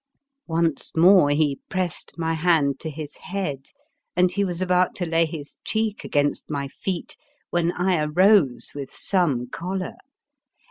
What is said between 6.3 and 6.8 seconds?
my